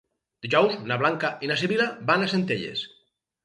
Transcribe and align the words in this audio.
Dijous 0.45 0.79
na 0.93 0.97
Blanca 1.03 1.31
i 1.47 1.51
na 1.53 1.59
Sibil·la 1.63 1.87
van 2.11 2.25
a 2.29 2.33
Centelles. 2.35 2.87